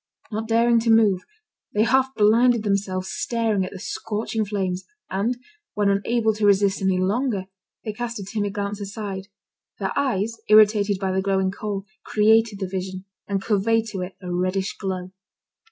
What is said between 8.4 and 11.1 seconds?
glance aside, their eyes irritated